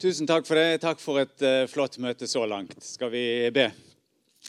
[0.00, 0.78] Tusen takk for det.
[0.80, 2.72] Takk for et uh, flott møte så langt.
[2.80, 3.66] Skal vi be?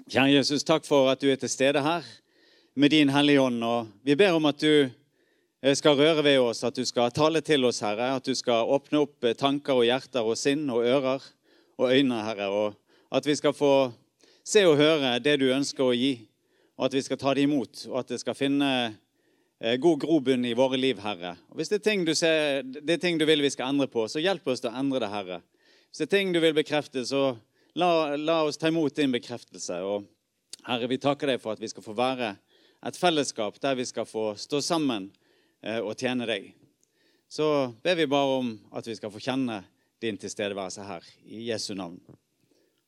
[0.06, 2.06] Kjære Jesus, takk for at du er til stede her
[2.80, 3.58] med din Hellige Ånd.
[3.68, 7.42] Og vi ber om at du eh, skal røre ved oss, at du skal tale
[7.44, 8.14] til oss, Herre.
[8.16, 11.28] At du skal åpne opp eh, tanker og hjerter og sinn og ører
[11.76, 12.48] og øyne, Herre.
[12.48, 13.92] Og at vi skal få
[14.48, 16.14] se og høre det du ønsker å gi,
[16.80, 17.90] og at vi skal ta det imot.
[17.92, 18.72] Og at det skal finne
[19.62, 21.36] god grobunn i våre liv, Herre.
[21.52, 24.22] Og Hvis det er, ser, det er ting du vil vi skal endre på, så
[24.24, 25.42] hjelp oss til å endre det, Herre.
[25.90, 27.36] Hvis det er ting du vil bekrefte, så
[27.78, 29.78] la, la oss ta imot din bekreftelse.
[29.86, 30.08] Og
[30.66, 32.34] Herre, vi takker deg for at vi skal få være
[32.82, 35.12] et fellesskap der vi skal få stå sammen
[35.62, 36.50] eh, og tjene deg.
[37.30, 37.46] Så
[37.84, 39.62] ber vi bare om at vi skal få kjenne
[40.02, 41.06] din tilstedeværelse her.
[41.30, 42.02] I Jesu navn.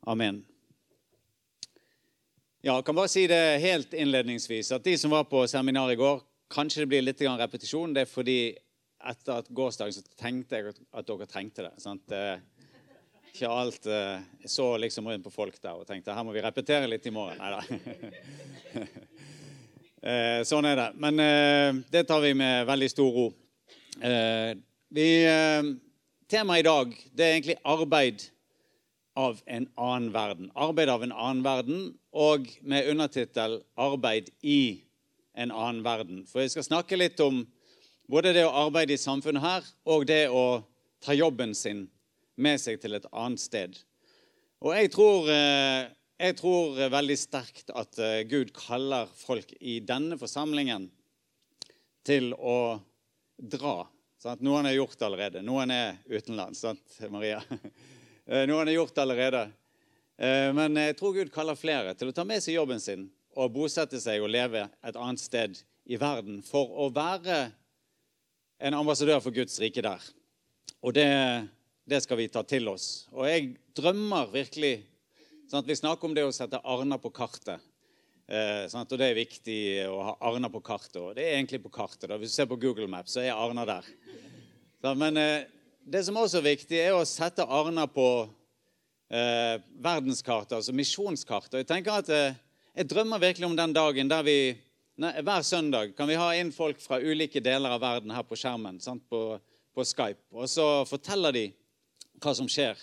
[0.09, 0.41] Amen.
[2.63, 5.99] Ja, jeg kan bare si det helt innledningsvis at de som var på seminar i
[5.99, 7.93] går, Kanskje det blir litt repetisjon.
[7.95, 8.39] Det er fordi
[9.03, 11.73] etter at gårsdagen så tenkte jeg at dere trengte det.
[11.81, 12.13] Sant?
[13.33, 16.87] Ikke alt Jeg så liksom rundt på folk der og tenkte her må vi repetere
[16.87, 17.41] litt i morgen.
[17.41, 18.83] Nei da.
[20.03, 20.89] Eh, sånn er det.
[20.99, 23.27] Men eh, det tar vi med veldig stor ro.
[24.03, 24.51] Eh,
[24.91, 25.05] vi,
[26.27, 28.25] temaet i dag det er egentlig arbeid
[29.15, 30.49] av en annen verden.
[30.59, 34.83] Arbeid av en annen verden, og med undertittel 'Arbeid i
[35.33, 36.23] en annen verden.
[36.29, 37.43] For jeg skal snakke litt om
[38.09, 40.61] både det å arbeide i samfunnet her og det å
[41.03, 41.87] ta jobben sin
[42.39, 43.77] med seg til et annet sted.
[44.63, 45.89] Og jeg tror, eh,
[46.23, 50.87] jeg tror veldig sterkt at eh, Gud kaller folk i denne forsamlingen
[52.07, 52.79] til å
[53.37, 53.83] dra.
[54.21, 54.43] Sant?
[54.45, 55.43] Noen er gjort allerede.
[55.43, 56.63] Noen er utenlands.
[56.63, 57.41] Sant, Maria?
[58.23, 59.41] Eh, noen er gjort allerede.
[60.55, 63.01] Men jeg tror Gud kaller flere til å ta med seg jobben sin
[63.35, 67.47] å bosette seg og leve et annet sted i verden for å være
[68.63, 70.03] en ambassadør for Guds rike der.
[70.83, 71.07] Og det,
[71.87, 73.07] det skal vi ta til oss.
[73.11, 74.75] Og jeg drømmer virkelig
[75.51, 77.61] sånn Vi snakker om det å sette Arna på kartet.
[78.25, 79.59] Eh, sånn og Det er viktig
[79.91, 81.01] å ha Arna på kartet.
[81.01, 82.07] Og det er egentlig på kartet.
[82.09, 82.17] Da.
[82.17, 83.89] Hvis du ser på Google Maps, så er Arna der.
[84.81, 85.45] Så, men eh,
[85.83, 88.07] det som også er viktig, er å sette Arna på
[89.11, 91.61] eh, verdenskartet, altså misjonskartet.
[91.61, 92.39] Jeg tenker at eh,
[92.73, 94.37] jeg drømmer virkelig om den dagen der vi
[94.97, 98.37] nei, hver søndag kan vi ha inn folk fra ulike deler av verden her på
[98.39, 99.37] skjermen sant, på,
[99.73, 100.23] på, Skype.
[100.33, 101.45] Og så forteller de
[102.23, 102.79] hva som skjer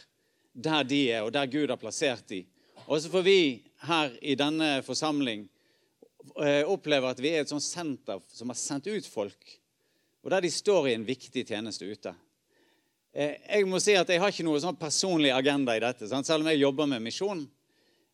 [0.52, 2.46] der de er, og der Gud har plassert dem.
[2.86, 3.40] Og så får vi
[3.86, 5.44] her i denne forsamling
[6.42, 9.54] eh, oppleve at vi er et sånt senter som har sendt ut folk,
[10.22, 12.12] og der de står i en viktig tjeneste ute.
[13.14, 16.26] Eh, jeg må si at jeg har ikke noe sånn personlig agenda i dette, sant?
[16.26, 17.46] selv om jeg jobber med misjon.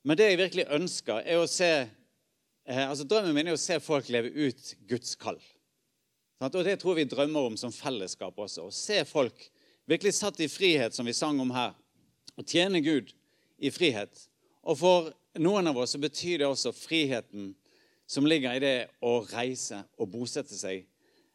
[0.07, 3.81] Men det jeg virkelig ønsker, er å se eh, altså Drømmen min er å se
[3.83, 5.41] folk leve ut Guds kall.
[6.39, 8.69] Og Det tror vi drømmer om som fellesskap også.
[8.69, 9.49] Å se folk
[9.89, 11.75] virkelig satt i frihet, som vi sang om her.
[12.39, 13.11] Å tjene Gud
[13.59, 14.29] i frihet.
[14.63, 15.13] Og for
[15.43, 17.55] noen av oss så betyr det også friheten
[18.07, 20.85] som ligger i det å reise og bosette seg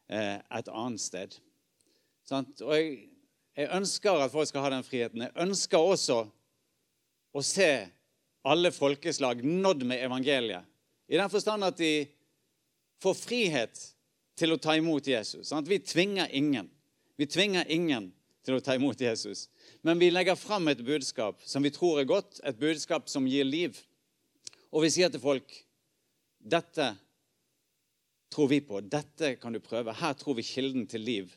[0.08, 1.34] eh, et annet sted.
[2.32, 2.92] Og jeg,
[3.58, 5.26] jeg ønsker at folk skal ha den friheten.
[5.26, 6.22] Jeg ønsker også
[7.36, 7.74] å se
[8.42, 10.64] alle folkeslag nådd med evangeliet.
[11.08, 12.06] I den forstand at de
[13.02, 13.82] får frihet
[14.38, 15.48] til å ta imot Jesus.
[15.50, 16.70] Sånn vi tvinger ingen.
[17.20, 18.10] Vi tvinger ingen
[18.42, 19.46] til å ta imot Jesus.
[19.82, 23.46] Men vi legger fram et budskap som vi tror er godt, et budskap som gir
[23.46, 23.78] liv.
[24.72, 25.52] Og vi sier til folk
[26.42, 26.88] dette
[28.32, 28.80] tror vi på.
[28.80, 29.94] Dette kan du prøve.
[29.94, 31.34] Her tror vi kilden til liv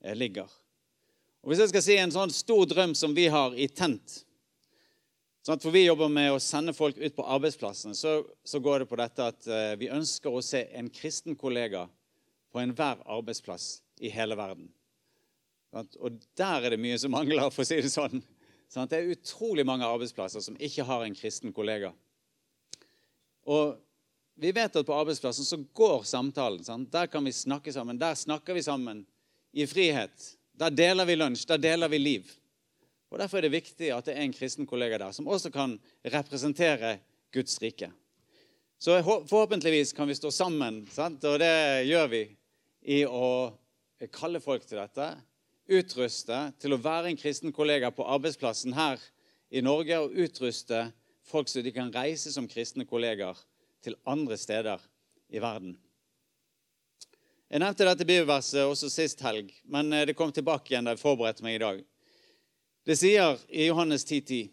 [0.00, 0.48] eh, ligger.
[1.42, 4.22] Og Hvis jeg skal si en sånn stor drøm som vi har i Tent,
[5.46, 7.94] Sånn for vi jobber med å sende folk ut på arbeidsplassen.
[7.94, 11.84] Så, så går det på dette at uh, vi ønsker å se en kristen kollega
[12.50, 14.66] på enhver arbeidsplass i hele verden.
[15.70, 18.24] Sånn, og der er det mye som mangler, for å si det sånn.
[18.72, 21.92] sånn det er utrolig mange arbeidsplasser som ikke har en kristen kollega.
[23.46, 23.76] Og
[24.42, 26.64] vi vet at på arbeidsplassen så går samtalen.
[26.66, 26.88] Sånn.
[26.90, 28.02] Der kan vi snakke sammen.
[28.02, 29.04] Der snakker vi sammen
[29.54, 30.32] i frihet.
[30.58, 31.46] Der deler vi lunsj.
[31.54, 32.34] Der deler vi liv.
[33.10, 35.76] Og Derfor er det viktig at det er en kristen kollega der som også kan
[36.04, 36.98] representere
[37.34, 37.90] Guds rike.
[38.78, 41.24] Så forhåpentligvis kan vi stå sammen, sant?
[41.24, 42.22] og det gjør vi
[42.92, 43.54] i å
[44.12, 45.14] kalle folk til dette.
[45.66, 49.00] Utruste til å være en kristen kollega på arbeidsplassen her
[49.50, 50.90] i Norge, og utruste
[51.26, 53.38] folk så de kan reise som kristne kollegaer
[53.82, 54.82] til andre steder
[55.32, 55.76] i verden.
[57.46, 61.02] Jeg nevnte dette bibelverset også sist helg, men eh, det kom tilbake igjen da jeg
[61.02, 61.84] forberedte meg i dag.
[62.86, 64.50] Det sier i Johannes 10,10.: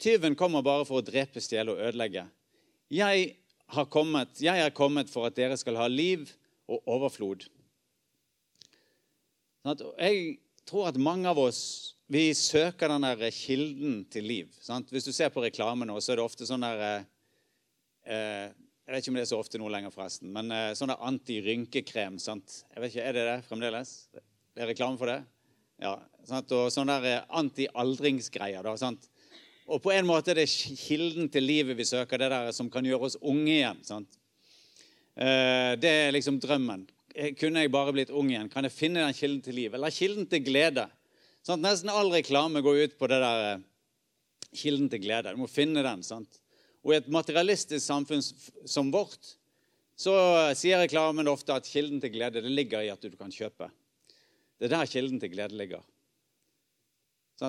[0.00, 2.22] Tyven kommer bare for å drepe, stjele og ødelegge.
[2.88, 3.34] Jeg,
[3.92, 6.24] kommet, jeg er kommet for at dere skal ha liv
[6.70, 7.44] og overflod.
[9.60, 11.60] Sånn jeg tror at mange av oss
[12.10, 14.54] vi søker den der kilden til liv.
[14.64, 14.88] Sant?
[14.90, 17.04] Hvis du ser på reklame nå, så er det ofte sånn der eh,
[18.08, 18.46] eh,
[18.88, 20.32] Jeg vet ikke om det er så ofte nå lenger, forresten.
[20.34, 22.16] Men eh, sånn antirynkekrem.
[22.18, 22.64] sant?
[22.72, 23.92] Jeg vet ikke, Er det det fremdeles?
[24.10, 25.20] Det er reklame for det?
[25.80, 25.96] Ja.
[26.28, 26.52] Sant?
[26.54, 28.66] Og sånn der eh, anti-aldringsgreier.
[29.70, 32.86] Og på en måte er det kilden til livet vi søker, det der som kan
[32.86, 33.80] gjøre oss unge igjen.
[33.86, 34.20] sant?
[35.16, 36.86] Eh, det er liksom drømmen.
[37.14, 38.50] Eh, kunne jeg bare blitt ung igjen?
[38.52, 39.74] Kan jeg finne den kilden til liv?
[39.74, 40.86] Eller kilden til glede?
[41.46, 41.64] Sant?
[41.64, 43.66] Nesten all reklame går ut på det der
[44.52, 45.34] kilden til glede.
[45.34, 46.04] Du må finne den.
[46.06, 46.40] sant?
[46.84, 48.22] Og i et materialistisk samfunn
[48.68, 49.36] som vårt
[50.00, 50.14] så
[50.56, 53.68] sier reklamen ofte at kilden til glede det ligger i at du kan kjøpe.
[54.60, 55.80] Det er der kilden til glede ligger.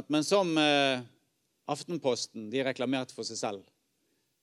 [0.07, 1.03] Men som eh,
[1.71, 3.67] Aftenposten de reklamerte for seg selv,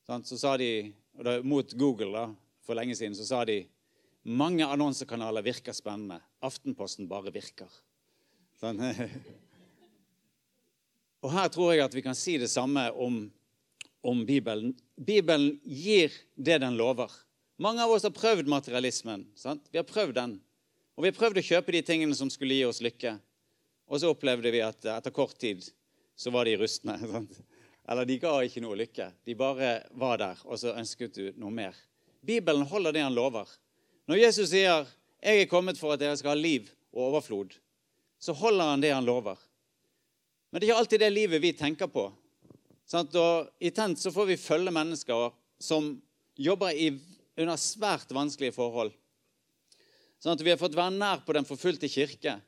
[0.05, 0.93] så sa de,
[1.45, 2.29] mot Google da,
[2.65, 3.63] for lenge siden, så sa de
[4.29, 6.21] mange annonsekanaler virker spennende.
[6.45, 7.69] Aftenposten bare virker.
[8.61, 8.81] Sånn.
[11.25, 13.25] Og her tror jeg at vi kan si det samme om,
[14.07, 14.75] om Bibelen.
[14.97, 17.11] Bibelen gir det den lover.
[17.59, 19.27] Mange av oss har prøvd materialismen.
[19.37, 19.67] Sant?
[19.73, 20.37] Vi har prøvd den.
[20.99, 23.13] Og vi har prøvd å kjøpe de tingene som skulle gi oss lykke.
[23.87, 25.63] Og så opplevde vi at etter kort tid
[26.19, 26.97] så var de rustne.
[27.13, 27.37] Sant?
[27.87, 29.07] Eller de ga ikke noe lykke.
[29.23, 31.79] De bare var der, og så ønsket du noe mer.
[32.27, 33.47] Bibelen holder det han lover.
[34.11, 34.91] Når Jesus sier
[35.23, 37.55] 'Jeg er kommet for at dere skal ha liv og overflod',
[38.19, 39.39] så holder han det han lover.
[40.51, 42.13] Men det er ikke alltid det livet vi tenker på.
[42.87, 43.15] Sant?
[43.15, 45.31] Og I Tent så får vi følge mennesker
[45.61, 46.03] som
[46.35, 46.91] jobber i,
[47.39, 48.93] under svært vanskelige forhold.
[50.19, 52.39] Sånn at Vi har fått være nær på Den forfulgte kirke.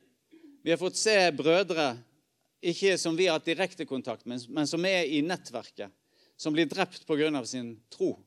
[0.62, 1.94] Vi har fått se brødre
[2.60, 5.88] ikke som vi har hatt direkte kontakt med, men som er i nettverket,
[6.36, 7.44] som blir drept pga.
[7.46, 8.18] sin tro.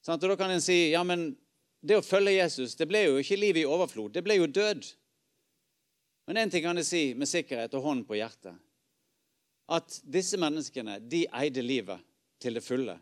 [0.00, 1.36] Sånn at da kan en si ja, men
[1.80, 4.86] det å følge Jesus det ble jo ikke liv i overflod, det ble jo død.
[6.26, 8.56] Men én ting kan jeg si med sikkerhet og hånd på hjertet.
[9.68, 12.00] At disse menneskene de eide livet
[12.40, 12.96] til det fulle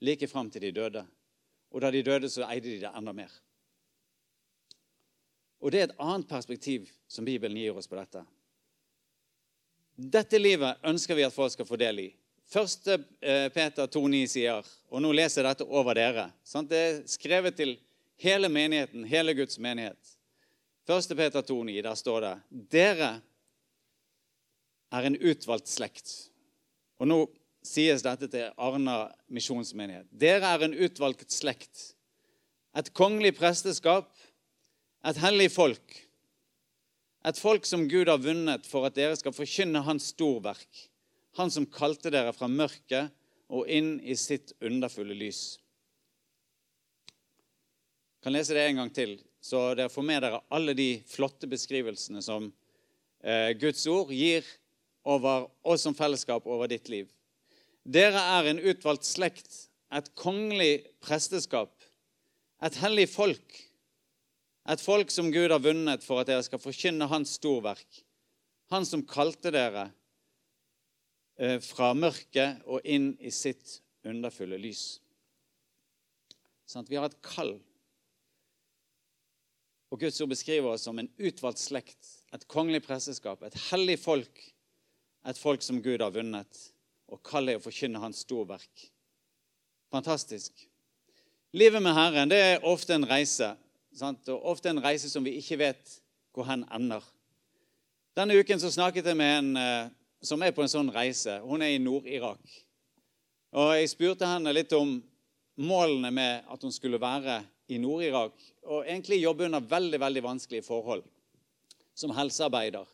[0.00, 1.02] like fram til de døde.
[1.72, 3.32] Og da de døde, så eide de det enda mer.
[5.62, 8.22] Og det er et annet perspektiv som Bibelen gir oss på dette.
[9.96, 12.10] Dette livet ønsker vi at folk skal få del i.
[12.46, 16.28] Første eh, Peter 2,9 sier, og nå leser jeg dette over dere
[16.68, 17.74] Det er skrevet til
[18.22, 20.12] hele menigheten, hele Guds menighet.
[20.86, 22.34] Første Peter 2,9, der står det
[22.70, 23.10] Dere
[24.94, 26.12] er en utvalgt slekt.
[27.00, 27.18] Og nå
[27.66, 30.06] sies dette til Arna misjonsmenighet.
[30.12, 31.96] Dere er en utvalgt slekt.
[32.76, 34.12] Et kongelig presteskap,
[35.06, 36.00] et hellig folk.
[37.26, 40.82] Et folk som Gud har vunnet for at dere skal forkynne Hans storverk.
[41.38, 43.12] Han som kalte dere fra mørket
[43.52, 45.58] og inn i sitt underfulle lys.
[48.16, 51.46] Jeg kan lese det en gang til så dere får med dere alle de flotte
[51.46, 52.48] beskrivelsene som
[53.22, 54.46] eh, Guds ord gir
[55.06, 57.06] over oss som fellesskap over ditt liv.
[57.86, 61.70] Dere er en utvalgt slekt, et kongelig presteskap,
[62.58, 63.60] et hellig folk.
[64.66, 68.02] Et folk som Gud har vunnet for at dere skal forkynne Hans storverk.
[68.74, 69.88] Han som kalte dere
[71.38, 74.98] eh, fra mørket og inn i sitt underfulle lys.
[76.66, 77.54] Sånn vi har et kall
[79.92, 84.40] og Guds ord beskriver oss som en utvalgt slekt, et kongelig presteskap, et hellig folk,
[85.26, 86.62] et folk som Gud har vunnet,
[87.06, 88.88] og kaller å forkynne Hans storverk.
[89.94, 90.66] Fantastisk.
[91.56, 93.54] Livet med Herren det er ofte en reise,
[93.96, 94.28] sant?
[94.32, 95.96] og ofte en reise som vi ikke vet
[96.36, 97.04] hvor hen ender.
[98.16, 99.88] Denne uken så snakket jeg med en eh,
[100.24, 101.38] som er på en sånn reise.
[101.44, 102.40] Hun er i Nord-Irak.
[103.56, 104.98] Og Jeg spurte henne litt om
[105.56, 107.40] målene med at hun skulle være
[107.72, 108.34] i Nord-Irak
[108.66, 111.04] og egentlig jobbe under veldig veldig vanskelige forhold
[111.96, 112.84] som helsearbeider.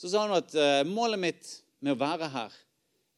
[0.00, 1.50] Så sa han at uh, målet mitt
[1.84, 2.54] med å være her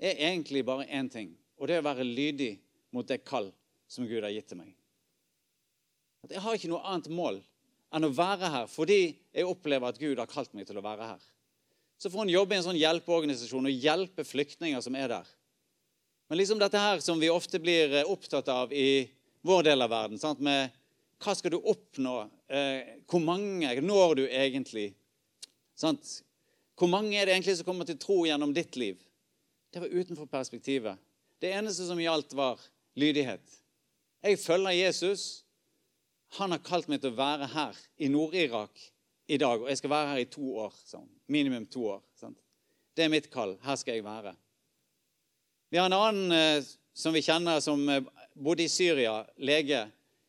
[0.03, 2.57] er egentlig bare én ting, og det er å være lydig
[2.91, 3.53] mot det kall
[3.87, 4.73] som Gud har gitt til meg.
[6.23, 7.41] At Jeg har ikke noe annet mål
[7.93, 9.00] enn å være her fordi
[9.35, 11.23] jeg opplever at Gud har kalt meg til å være her.
[11.99, 15.26] Så får hun jobbe i en sånn hjelpeorganisasjon og hjelpe flyktninger som er der.
[16.31, 19.05] Men liksom dette her som vi ofte blir eh, opptatt av i
[19.47, 20.19] vår del av verden.
[20.19, 20.41] Sant?
[20.43, 20.73] Med
[21.23, 22.14] hva skal du oppnå?
[22.50, 24.93] Eh, hvor mange når du egentlig?
[25.79, 26.23] Sant?
[26.79, 28.99] Hvor mange er det egentlig som kommer til tro gjennom ditt liv?
[29.71, 30.99] Det var utenfor perspektivet.
[31.43, 32.61] Det eneste som gjaldt, var
[32.99, 33.45] lydighet.
[34.23, 35.42] Jeg følger Jesus.
[36.39, 38.81] Han har kalt meg til å være her i Nord-Irak
[39.33, 40.73] i dag, og jeg skal være her i to år.
[40.89, 41.09] Sånn.
[41.33, 42.01] Minimum to år.
[42.21, 42.39] Sant?
[42.97, 43.57] Det er mitt kall.
[43.65, 44.35] Her skal jeg være.
[45.73, 49.87] Vi har en annen eh, som vi kjenner, som eh, bodde i Syria, lege.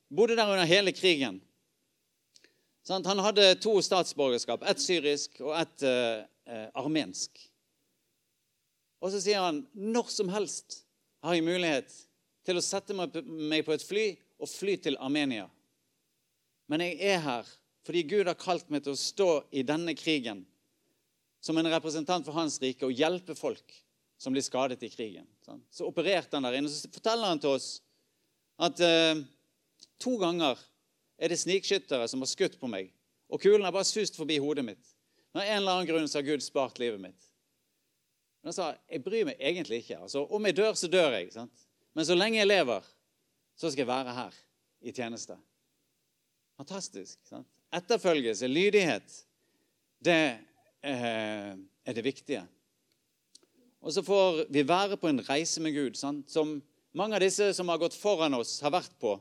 [0.08, 1.42] Bodde der under hele krigen.
[2.88, 3.06] Sånn?
[3.08, 7.40] Han hadde to statsborgerskap, ett syrisk og ett eh, eh, armensk.
[9.04, 10.82] Og så sier han når som helst
[11.24, 11.92] har jeg mulighet
[12.48, 14.06] til å sette meg på et fly
[14.44, 15.48] og fly til Armenia.
[16.72, 17.52] Men jeg er her
[17.84, 20.46] fordi Gud har kalt meg til å stå i denne krigen
[21.44, 23.74] som en representant for hans rike og hjelpe folk
[24.16, 25.28] som blir skadet i krigen.
[25.68, 26.72] Så opererte han der inne.
[26.72, 27.68] Så forteller han til oss
[28.64, 29.20] at eh,
[30.00, 30.60] to ganger
[31.20, 32.94] er det snikskyttere som har skutt på meg,
[33.28, 34.94] og kulen har bare sust forbi hodet mitt.
[35.34, 37.30] Men av en eller annen grunn så har Gud spart livet mitt.
[38.42, 40.02] Men han sa jeg bryr meg egentlig ikke.
[40.06, 41.32] Altså, om jeg dør, så dør jeg.
[41.36, 41.68] Sant?
[41.96, 42.86] Men så lenge jeg lever,
[43.60, 44.38] så skal jeg være her
[44.84, 45.38] i tjeneste.
[46.64, 47.20] Fantastisk.
[47.28, 47.48] Sant?
[47.76, 49.16] Etterfølgelse, lydighet,
[50.00, 50.38] det
[50.80, 51.52] eh,
[51.84, 52.44] er det viktige.
[53.84, 56.32] Og så får vi være på en reise med Gud, sant?
[56.32, 56.62] som
[56.96, 59.18] mange av disse som har gått foran oss, har vært på.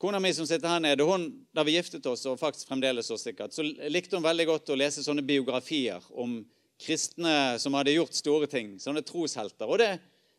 [0.00, 3.16] Kona mi som sitter her nede, hun, Da vi giftet oss, og faktisk fremdeles så
[3.16, 6.42] sikkert, så likte hun veldig godt å lese sånne biografier om
[6.80, 8.76] kristne som hadde gjort store ting.
[8.80, 9.64] Sånne troshelter.
[9.64, 9.94] Og det,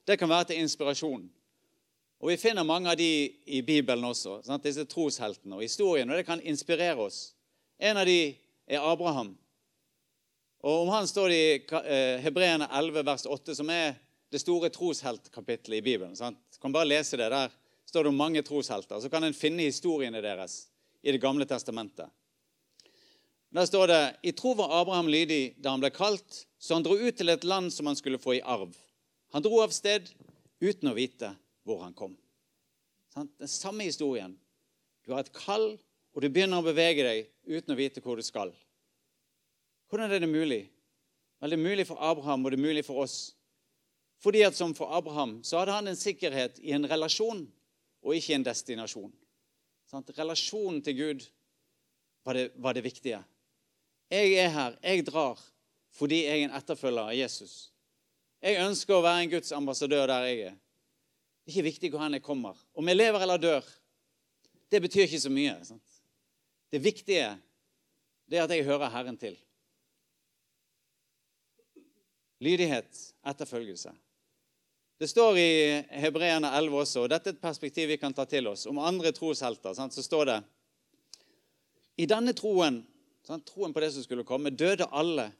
[0.06, 1.26] det kan være til inspirasjon.
[2.22, 4.62] Og Vi finner mange av de i Bibelen også, sant?
[4.62, 6.10] disse trosheltene og historien.
[6.10, 7.32] Og det kan inspirere oss.
[7.82, 8.36] En av de
[8.70, 9.34] er Abraham.
[10.62, 13.98] Og Om han står det i eh, Hebreerne 11, vers 8, som er
[14.30, 16.14] det store trosheltkapittelet i Bibelen.
[16.16, 16.38] Sant?
[16.62, 17.32] Kan bare lese det.
[17.34, 17.50] Der
[17.90, 19.02] står det om mange troshelter.
[19.02, 20.68] Så kan en finne historiene deres
[21.02, 22.06] i Det gamle testamentet.
[23.50, 26.94] Der står det i tro var Abraham lydig da han ble kalt, så han dro
[26.94, 28.78] ut til et land som han skulle få i arv.
[29.34, 30.06] Han dro av sted
[30.62, 32.16] uten å vite hvor han kom.
[33.16, 34.38] Den samme historien.
[35.06, 35.76] Du har et kall,
[36.14, 38.54] og du begynner å bevege deg uten å vite hvor du skal.
[39.90, 40.64] Hvordan er det mulig?
[41.42, 43.34] Vel, det er mulig for Abraham, og det er mulig for oss.
[44.22, 47.42] Fordi at som for Abraham så hadde han en sikkerhet i en relasjon
[48.02, 49.12] og ikke en destinasjon.
[49.90, 51.26] Sånn, relasjonen til Gud
[52.24, 53.20] var det, var det viktige.
[54.12, 55.40] Jeg er her, jeg drar,
[55.98, 57.56] fordi jeg er en etterfølger av Jesus.
[58.42, 60.56] Jeg ønsker å være en Guds ambassadør der jeg er.
[61.42, 62.58] Det er ikke viktig hvor jeg kommer.
[62.78, 63.66] Om jeg lever eller dør,
[64.72, 65.56] det betyr ikke så mye.
[65.66, 65.98] Sant?
[66.72, 67.32] Det viktige
[68.32, 69.36] det er at jeg hører Herren til.
[72.42, 73.92] Lydighet, etterfølgelse.
[75.02, 75.52] Det står i
[76.00, 79.12] Hebreerne 11 også, og dette er et perspektiv vi kan ta til oss, om andre
[79.12, 79.74] troshelter.
[79.74, 79.98] Sant?
[79.98, 80.38] Så står det
[81.98, 82.84] I denne troen,
[83.28, 83.48] sant?
[83.50, 85.32] troen på det som skulle komme, døde alle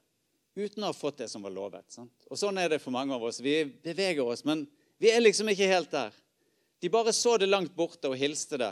[0.58, 2.00] uten å ha fått det som var lovet.
[2.28, 3.40] Og Sånn er det for mange av oss.
[3.40, 4.66] Vi beveger oss, men
[5.02, 6.14] vi er liksom ikke helt der.
[6.82, 8.72] De bare så det langt borte og hilste det.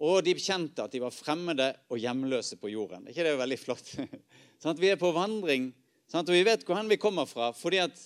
[0.00, 3.04] Og de kjente at de var fremmede og hjemløse på jorden.
[3.04, 3.94] Er ikke det veldig flott?
[4.62, 5.70] sånn vi er på vandring
[6.08, 8.02] sånn Og vi vet hvor vi kommer fra, fordi at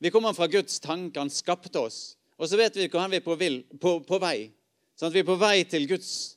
[0.00, 1.20] vi kommer fra Guds tanke.
[1.20, 2.00] Han skapte oss.
[2.40, 4.50] Og så vet vi hvor vi er på, vil, på, på vei.
[4.96, 5.14] Sant?
[5.14, 6.36] Vi er på vei til Guds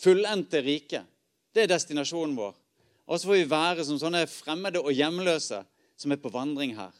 [0.00, 1.02] fullendte rike.
[1.54, 2.54] Det er destinasjonen vår.
[3.06, 5.60] Og så får vi være som sånne fremmede og hjemløse
[5.96, 6.92] som er på vandring her.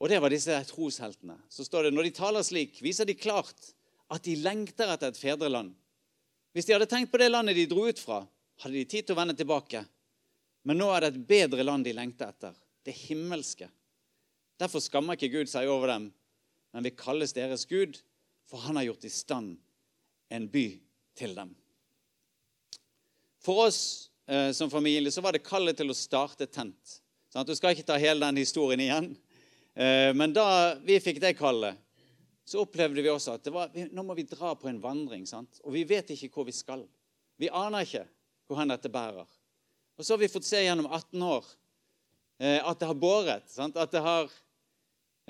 [0.00, 1.36] Og det var disse trosheltene.
[1.52, 3.72] Så står det, Når de taler slik, viser de klart
[4.10, 5.74] at de lengter etter et fedreland.
[6.52, 8.24] Hvis de hadde tenkt på det landet de dro ut fra,
[8.64, 9.84] hadde de tid til å vende tilbake.
[10.66, 12.56] Men nå er det et bedre land de lengter etter.
[12.84, 13.68] Det himmelske.
[14.60, 16.10] Derfor skammer ikke Gud seg over dem,
[16.72, 18.00] men vil kalles deres Gud,
[18.48, 19.54] for han har gjort i stand
[20.30, 20.66] en by
[21.16, 21.54] til dem.
[23.40, 27.00] For oss eh, som familie så var det kallet til å starte tent.
[27.32, 29.12] Sånn du skal ikke ta hele den historien igjen.
[29.74, 31.78] Eh, men da vi fikk det kallet,
[32.44, 35.26] så opplevde vi også at var, nå må vi dra på en vandring.
[35.28, 35.60] Sant?
[35.62, 36.82] Og vi vet ikke hvor vi skal.
[37.38, 38.06] Vi aner ikke
[38.50, 39.28] hvor hen dette bærer.
[39.96, 41.46] Og så har vi fått se gjennom 18 år
[42.42, 43.54] eh, at det har båret.
[43.54, 44.34] At, har,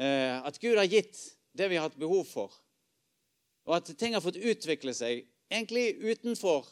[0.01, 1.21] eh, at, Gud har gitt
[1.53, 2.55] det vi har hatt behov for.
[3.69, 6.65] Og at ting har fått utvikle seg egentlig utenfor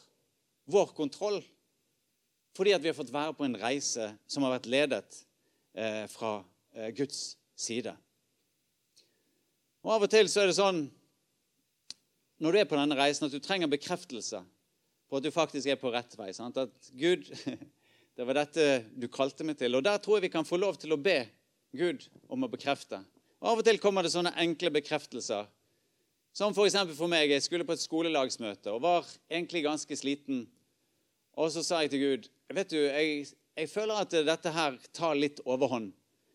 [0.71, 1.43] vår kontroll.
[2.57, 5.19] Fordi at vi har fått være på en reise som har vært ledet
[6.09, 6.39] fra
[6.97, 7.93] Guds side.
[9.83, 10.85] Og Av og til så er det sånn
[12.39, 14.39] når du er på denne reisen, at du trenger bekreftelse
[15.09, 16.29] på at du faktisk er på rett vei.
[16.35, 16.59] Sant?
[16.61, 17.27] At Gud
[18.19, 18.63] Det var dette
[18.99, 19.77] du kalte meg til.
[19.77, 21.21] Og der tror jeg vi kan få lov til å be
[21.71, 22.97] Gud om å bekrefte.
[23.39, 25.47] Og Av og til kommer det sånne enkle bekreftelser.
[26.35, 26.75] Som f.eks.
[26.81, 27.31] For, for meg.
[27.31, 30.41] Jeg skulle på et skolelagsmøte og var egentlig ganske sliten.
[31.39, 35.15] Og så sa jeg til Gud vet du, jeg, jeg føler at dette her tar
[35.15, 35.93] litt overhånd.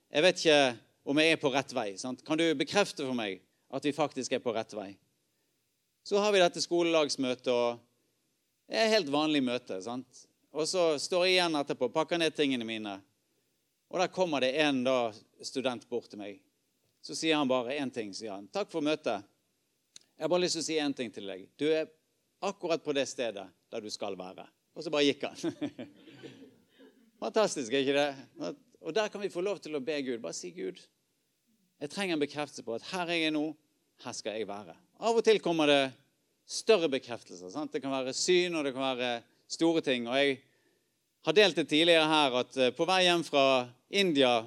[0.09, 0.59] Jeg vet ikke
[1.05, 1.95] om vi er på rett vei.
[2.01, 2.25] Sant?
[2.25, 3.43] Kan du bekrefte for meg
[3.75, 4.95] at vi faktisk er på rett vei?
[6.05, 7.81] Så har vi dette skolelagsmøtet, og
[8.69, 9.81] det er et helt vanlig møte.
[9.83, 10.25] sant?
[10.53, 12.99] Og så står jeg igjen etterpå, pakker ned tingene mine.
[13.91, 15.13] Og der kommer det en da,
[15.45, 16.41] student bort til meg.
[17.05, 18.15] Så sier han bare én ting.
[18.15, 18.49] sier han.
[18.49, 19.25] 'Takk for møtet.
[20.17, 21.49] Jeg har bare lyst til å si én ting til deg.
[21.57, 21.91] Du er
[22.41, 25.37] akkurat på det stedet der du skal være.' Og så bare gikk han.
[27.25, 28.55] Fantastisk, er ikke det?
[28.81, 30.21] Og der kan vi få lov til å be Gud.
[30.21, 30.81] Bare si, Gud,
[31.83, 33.45] jeg trenger en bekreftelse på at her er jeg nå,
[34.04, 34.75] her skal jeg være.
[35.04, 35.83] Av og til kommer det
[36.47, 37.50] større bekreftelser.
[37.52, 37.73] Sant?
[37.73, 39.12] Det kan være syn, og det kan være
[39.50, 40.09] store ting.
[40.09, 40.38] Og jeg
[41.25, 43.47] har delt det tidligere her at eh, på vei hjem fra
[43.88, 44.43] India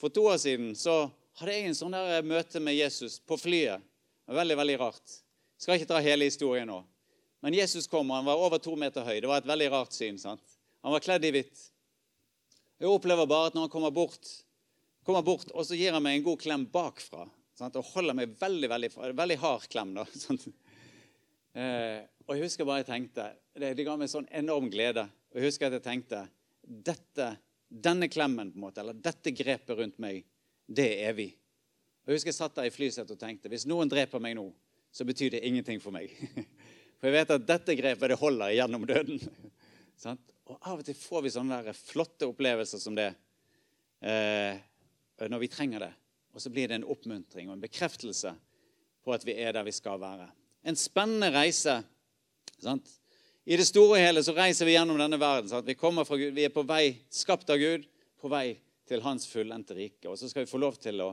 [0.00, 1.10] for to år siden så
[1.40, 3.82] hadde jeg en sånn der møte med Jesus på flyet.
[3.82, 5.16] Det var veldig, veldig rart.
[5.58, 6.78] Jeg skal ikke dra hele historien nå.
[7.40, 9.16] Men Jesus kom, og han var over to meter høy.
[9.20, 10.18] Det var et veldig rart syn.
[10.20, 10.56] sant?
[10.84, 11.66] Han var kledd i hvitt.
[12.80, 14.28] Jeg opplever bare at når han kommer bort,
[15.06, 17.26] kommer bort og så gir han meg en god klem bakfra
[17.58, 17.76] sant?
[17.76, 19.94] og holder meg veldig veldig, veldig hard klem.
[19.98, 20.48] da, sant?
[21.54, 23.28] Eh, og jeg husker bare jeg tenkte,
[23.58, 25.06] det, det ga meg sånn enorm glede.
[25.32, 26.24] Og jeg husker at jeg tenkte
[26.62, 27.32] dette,
[27.68, 30.22] denne klemmen på en måte, eller dette grepet rundt meg,
[30.70, 31.30] det er evig.
[32.04, 34.46] Og Jeg husker jeg satt der i flysetet og tenkte hvis noen dreper meg nå,
[34.90, 36.14] så betyr det ingenting for meg.
[37.00, 39.22] For jeg vet at dette grepet det holder gjennom døden.
[40.50, 43.06] Og av og til får vi sånne der flotte opplevelser som det
[44.02, 44.58] eh,
[45.28, 45.90] når vi trenger det.
[46.32, 48.32] Og så blir det en oppmuntring og en bekreftelse
[49.04, 50.28] på at vi er der vi skal være.
[50.64, 51.80] En spennende reise.
[52.60, 52.88] Sant?
[53.44, 55.50] I det store og hele så reiser vi gjennom denne verden.
[55.66, 57.88] Vi, fra Gud, vi er på vei, skapt av Gud,
[58.20, 60.06] på vei til Hans fullendte rike.
[60.08, 61.10] Og så skal vi få lov til å,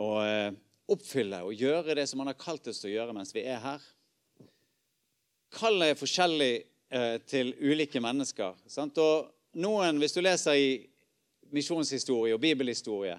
[0.00, 0.54] å eh,
[0.90, 3.60] oppfylle og gjøre det som Han har kalt oss til å gjøre mens vi er
[3.60, 3.84] her.
[5.56, 6.54] Kallet er forskjellig
[6.86, 8.54] Eh, til ulike mennesker.
[8.70, 8.98] Sant?
[9.02, 9.26] Og
[9.58, 10.86] noen, Hvis du leser i
[11.54, 13.18] misjonshistorie og bibelhistorie,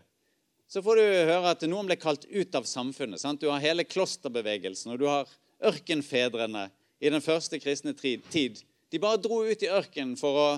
[0.68, 3.22] så får du høre at noen ble kalt ut av samfunnet.
[3.22, 3.40] Sant?
[3.40, 5.30] Du har hele klosterbevegelsen, og du har
[5.64, 6.68] ørkenfedrene
[7.00, 8.60] i den første kristne tid.
[8.92, 10.50] De bare dro ut i ørkenen for å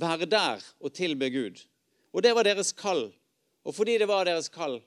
[0.00, 1.62] være der og tilbe Gud.
[2.12, 3.08] Og det var deres kall.
[3.64, 4.82] Og fordi det var deres kall,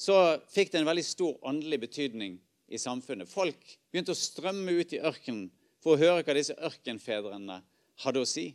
[0.00, 2.38] så fikk det en veldig stor åndelig betydning
[2.72, 3.28] i samfunnet.
[3.30, 3.60] Folk
[3.92, 5.50] begynte å strømme ut i ørkenen
[5.84, 7.60] for å høre hva disse ørkenfedrene
[8.02, 8.48] hadde å si.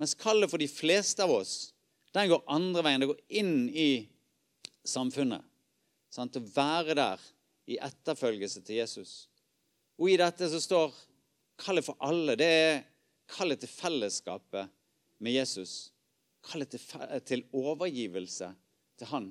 [0.00, 1.74] Mens kallet for de fleste av oss
[2.16, 3.02] den går andre veien.
[3.02, 3.90] Det går inn i
[4.82, 5.44] samfunnet.
[6.10, 6.36] Sant?
[6.36, 7.26] Å være der
[7.70, 9.12] i etterfølgelse til Jesus.
[10.00, 10.96] Og i dette så står
[11.60, 12.34] kallet for alle.
[12.40, 12.82] Det er
[13.30, 14.72] kallet til fellesskapet
[15.22, 15.92] med Jesus.
[16.48, 16.82] Kallet til,
[17.28, 18.50] til overgivelse
[18.98, 19.28] til Han.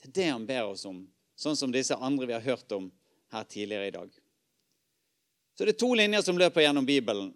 [0.00, 1.02] Det er det han ber oss om,
[1.34, 2.86] sånn som disse andre vi har hørt om
[3.34, 4.12] her tidligere i dag.
[5.58, 7.32] Så det er to linjer som løper gjennom Bibelen,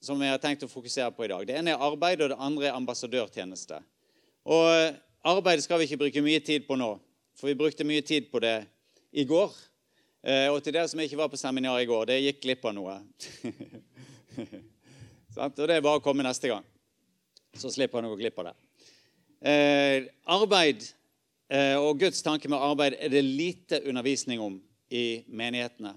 [0.00, 1.44] som jeg har tenkt å fokusere på i dag.
[1.46, 3.80] Det ene er arbeid, og det andre er ambassadørtjeneste.
[4.48, 6.94] Og eh, Arbeid skal vi ikke bruke mye tid på nå,
[7.36, 8.54] for vi brukte mye tid på det
[9.12, 9.52] i går.
[10.24, 12.72] Eh, og til dere som ikke var på seminar i går, det gikk glipp av
[12.78, 12.94] noe.
[15.36, 16.64] og det er bare å komme neste gang,
[17.52, 18.56] så slipper han å gå glipp av det.
[19.40, 20.88] Eh, arbeid
[21.50, 24.60] og Guds tanke med arbeid er det lite undervisning om
[24.94, 25.96] i menighetene.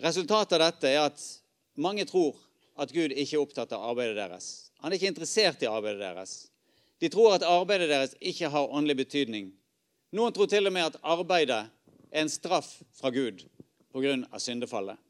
[0.00, 1.20] Resultatet av dette er at
[1.76, 2.38] mange tror
[2.76, 4.70] at Gud ikke er opptatt av arbeidet deres.
[4.82, 6.34] Han er ikke interessert i arbeidet deres.
[7.00, 9.50] De tror at arbeidet deres ikke har åndelig betydning.
[10.16, 13.44] Noen tror til og med at arbeidet er en straff fra Gud
[13.92, 14.38] pga.
[14.38, 15.00] syndefallet.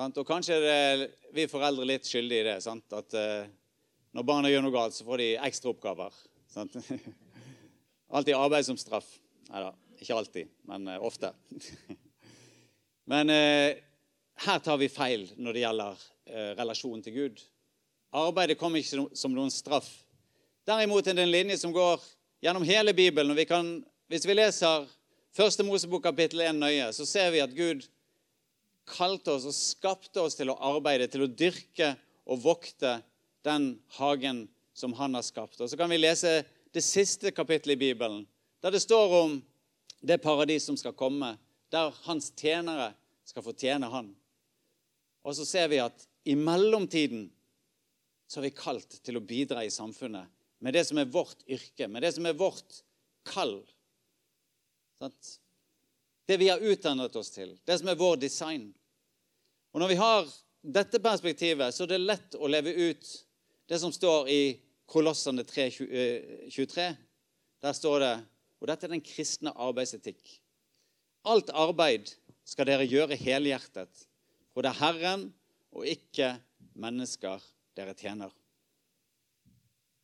[0.00, 2.60] Og kanskje er vi foreldre litt skyldige i det.
[2.64, 2.86] Sant?
[2.96, 3.44] At uh,
[4.16, 6.14] når barna gjør noe galt, så får de ekstraoppgaver.
[8.14, 9.10] alltid arbeid som straff.
[9.50, 11.34] Nei da, ikke alltid, men uh, ofte.
[13.10, 13.74] Men eh,
[14.40, 17.42] her tar vi feil når det gjelder eh, relasjonen til Gud.
[18.16, 19.88] Arbeidet kommer ikke som noen straff.
[20.66, 22.00] Derimot er det en linje som går
[22.42, 23.36] gjennom hele Bibelen.
[23.36, 23.68] Vi kan,
[24.08, 24.88] hvis vi leser
[25.30, 27.84] Første Mosebok kapittel 1 nøye, så ser vi at Gud
[28.90, 31.92] kalte oss og skapte oss til å arbeide, til å dyrke
[32.26, 32.96] og vokte
[33.46, 35.60] den hagen som han har skapt.
[35.60, 36.40] Og Så kan vi lese
[36.74, 38.24] det siste kapittelet i Bibelen,
[38.58, 39.38] der det står om
[40.02, 41.36] det paradis som skal komme,
[41.70, 42.90] der hans tjenere
[43.22, 44.10] skal fortjene tjene han.
[45.26, 47.28] Og så ser vi at i mellomtiden
[48.30, 50.30] så er vi kalt til å bidra i samfunnet
[50.60, 52.82] med det som er vårt yrke, med det som er vårt
[53.26, 53.56] kall.
[56.26, 58.68] Det vi har utdannet oss til, det som er vår design.
[59.72, 60.28] Og Når vi har
[60.60, 63.08] dette perspektivet, så er det lett å leve ut
[63.70, 64.42] det som står i
[64.90, 66.86] Kolossene 3.23.
[66.86, 66.94] Eh,
[67.60, 68.14] Der står det
[68.60, 70.20] Og dette er den kristne arbeidsetikk.
[71.24, 72.10] Alt arbeid
[72.44, 74.02] skal dere gjøre helhjertet,
[74.54, 75.26] for det er Herren
[75.70, 76.34] og ikke
[76.80, 77.42] mennesker
[77.78, 78.32] dere tjener.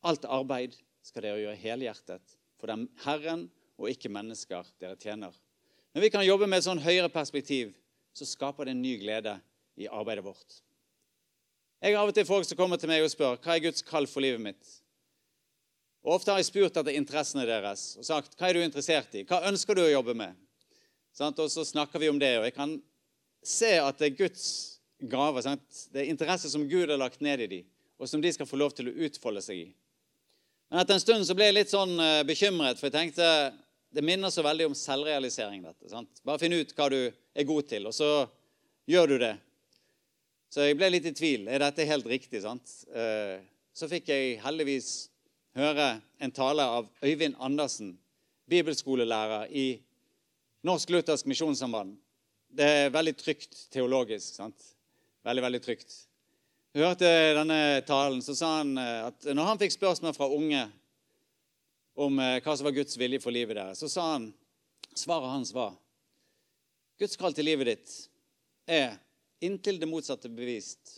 [0.07, 5.35] Alt arbeid skal dere gjøre helhjertet, for det er Herren og ikke mennesker dere tjener.
[5.93, 7.73] Når vi kan jobbe med et sånn høyere perspektiv,
[8.13, 9.37] så skaper det en ny glede
[9.77, 10.61] i arbeidet vårt.
[11.81, 13.85] Jeg har av og til folk som kommer til meg og spør hva er Guds
[13.85, 14.69] kall for livet mitt.
[16.05, 19.25] Og Ofte har jeg spurt etter interessene deres og sagt hva er du interessert i,
[19.27, 20.37] hva ønsker du å jobbe med?
[21.17, 22.75] Og så snakker vi om det, og jeg kan
[23.47, 24.45] se at det er Guds
[24.99, 25.43] gaver.
[25.45, 25.83] Sant?
[25.93, 28.59] Det er interesser som Gud har lagt ned i dem, og som de skal få
[28.59, 29.67] lov til å utfolde seg i.
[30.67, 33.27] Men etter en stund så ble jeg litt sånn uh, bekymret, for jeg tenkte
[33.95, 35.63] det minner så veldig om selvrealisering.
[35.63, 35.89] dette.
[35.89, 36.21] Sant?
[36.27, 38.27] Bare finn ut hva du er god til, og så
[38.89, 39.35] gjør du det.
[40.51, 41.47] Så jeg ble litt i tvil.
[41.47, 42.41] Er dette helt riktig?
[42.43, 42.67] sant?
[42.91, 43.39] Uh,
[43.77, 45.07] så fikk jeg heldigvis
[45.57, 47.95] høre en tale av Øyvind Andersen,
[48.49, 49.67] bibelskolelærer i
[50.67, 51.95] Norsk Luthersk Misjonssamband.
[52.57, 54.33] Det er veldig trygt teologisk.
[54.33, 54.63] sant?
[55.27, 55.93] Veldig, veldig trygt.
[56.73, 60.63] Jeg hørte denne talen, så sa han eh, at når han fikk spørsmål fra unge
[61.97, 64.27] om eh, hva som var Guds vilje for livet deres, så sa han
[64.97, 65.75] svaret hans var
[66.97, 67.95] Guds kall til livet ditt
[68.65, 68.97] er
[69.45, 70.97] inntil det motsatte bevist,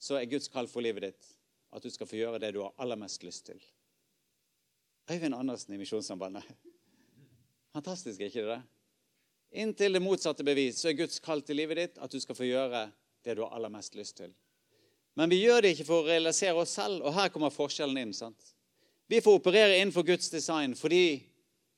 [0.00, 1.32] så er Guds kall for livet ditt
[1.74, 3.60] at du skal få gjøre det du har aller mest lyst til.
[5.10, 6.48] Øyvind Andersen i Misjonssambandet.
[7.76, 8.62] Fantastisk, er ikke det?
[9.54, 12.48] Inntil det motsatte bevis, så er Guds kall til livet ditt at du skal få
[12.48, 12.88] gjøre
[13.22, 14.32] det du har aller mest lyst til.
[15.14, 18.12] Men vi gjør det ikke for å realisere oss selv, og her kommer forskjellen inn.
[18.12, 18.50] sant?
[19.06, 21.22] Vi får operere innenfor Guds design fordi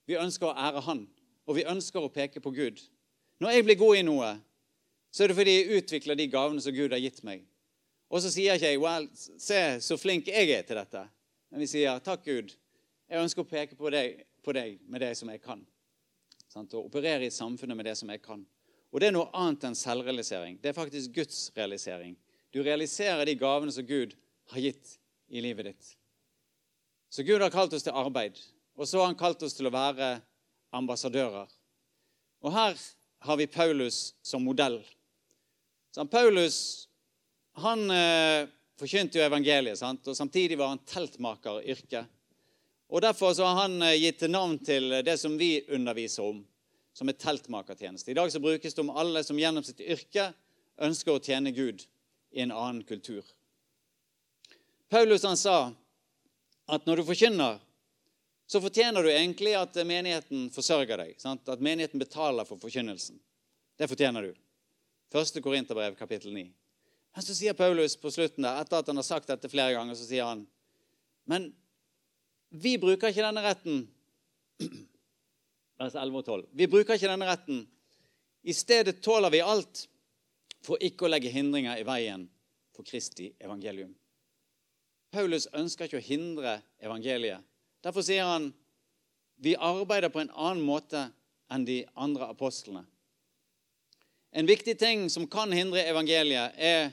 [0.08, 1.04] vi ønsker å ære Han,
[1.44, 2.80] og vi ønsker å peke på Gud.
[3.44, 4.32] Når jeg blir god i noe,
[5.12, 7.44] så er det fordi jeg utvikler de gavene som Gud har gitt meg.
[8.08, 11.08] Og så sier ikke jeg well, 'Se så flink jeg er til dette'.
[11.50, 12.56] Men vi sier 'Takk, Gud.
[13.10, 15.66] Jeg ønsker å peke på deg, på deg med det som jeg kan'.
[16.56, 16.72] Sant?
[16.72, 18.40] Og operere i samfunnet med det som jeg kan.
[18.88, 20.56] Og det er noe annet enn selvrealisering.
[20.62, 22.14] Det er faktisk Guds realisering.
[22.54, 24.14] Du realiserer de gavene som Gud
[24.54, 24.94] har gitt
[25.28, 25.90] i livet ditt.
[27.12, 28.38] Så Gud har kalt oss til arbeid,
[28.76, 30.16] og så har han kalt oss til å være
[30.76, 31.50] ambassadører.
[32.40, 32.80] Og her
[33.26, 34.80] har vi Paulus som modell.
[35.92, 36.58] Så Paulus
[37.60, 38.48] han eh,
[38.80, 40.08] forkynte jo evangeliet, sant?
[40.08, 42.08] og samtidig var han teltmaker i yrket.
[42.88, 46.44] Og Derfor så har han eh, gitt navn til det som vi underviser om,
[46.94, 48.10] som er teltmakertjeneste.
[48.10, 50.30] I dag så brukes det om alle som gjennom sitt yrke
[50.76, 51.82] ønsker å tjene Gud
[52.30, 53.24] i en annen kultur.
[54.88, 55.72] Paulus han sa
[56.66, 57.58] at når du forkynner,
[58.46, 61.16] så fortjener du egentlig at menigheten forsørger deg.
[61.18, 61.48] Sant?
[61.50, 63.18] At menigheten betaler for forkynnelsen.
[63.76, 64.36] Det fortjener du.
[65.12, 66.46] Første Korinterbrev, kapittel 9.
[67.16, 69.98] Men så sier Paulus på slutten, der, etter at han har sagt dette flere ganger,
[69.98, 70.46] så sier han
[71.26, 71.48] Men
[72.50, 73.82] vi bruker ikke denne retten
[75.76, 76.44] Vers 11 og 12.
[76.56, 77.58] Vi bruker ikke denne retten.
[78.48, 79.82] I stedet tåler vi alt
[80.64, 82.24] for ikke å legge hindringer i veien
[82.72, 83.92] for Kristi evangelium.
[85.12, 87.44] Paulus ønsker ikke å hindre evangeliet.
[87.84, 88.50] Derfor sier han
[89.36, 91.06] vi arbeider på en annen måte
[91.52, 92.82] enn de andre apostlene.
[94.36, 96.90] En viktig ting som kan hindre evangeliet, er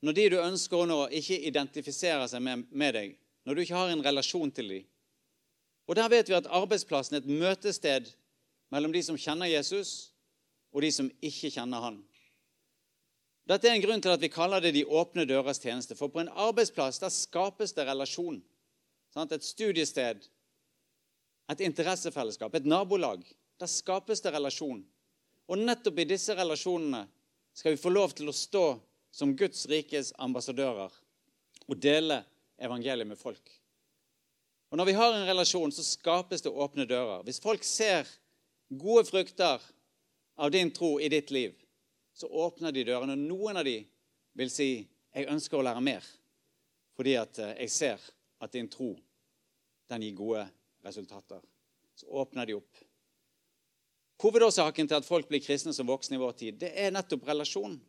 [0.00, 3.78] når de du ønsker å nå, ikke identifiserer seg med, med deg, når du ikke
[3.78, 4.86] har en relasjon til dem.
[5.86, 8.12] Og Der vet vi at arbeidsplassen er et møtested
[8.70, 10.12] mellom de som kjenner Jesus,
[10.72, 11.96] og de som ikke kjenner han.
[13.50, 15.96] Dette er en grunn til at vi kaller det de åpne døres tjeneste.
[15.98, 18.38] For på en arbeidsplass der skapes det relasjon.
[19.10, 19.32] Sant?
[19.32, 20.22] Et studiested,
[21.50, 23.24] et interessefellesskap, et nabolag.
[23.58, 24.84] Der skapes det relasjon.
[25.50, 27.08] Og nettopp i disse relasjonene
[27.58, 28.66] skal vi få lov til å stå
[29.10, 30.94] som Guds rikes ambassadører
[31.66, 32.20] og dele
[32.60, 33.60] evangeliet med folk.
[34.70, 37.24] Og Når vi har en relasjon, så skapes det åpne dører.
[37.26, 38.06] Hvis folk ser
[38.68, 39.62] gode frukter
[40.38, 41.56] av din tro i ditt liv,
[42.14, 43.16] så åpner de dørene.
[43.16, 43.84] Noen av de
[44.38, 46.06] vil si 'Jeg ønsker å lære mer',
[46.94, 47.98] fordi at eh, jeg ser
[48.40, 48.96] at din tro
[49.88, 50.48] den gir gode
[50.84, 51.40] resultater.
[51.94, 52.76] Så åpner de opp.
[54.22, 57.80] Hovedårsaken til at folk blir kristne som voksne i vår tid, det er nettopp relasjon.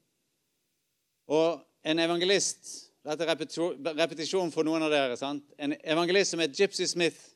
[1.28, 5.18] Og en evangelist Dette er repetisjon for noen av dere.
[5.18, 5.46] sant?
[5.58, 7.32] En evangelist som het Gypsy Smith,